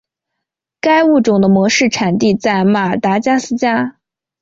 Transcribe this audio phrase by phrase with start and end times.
[0.79, 3.97] 该物种的模式产地在马达加斯加。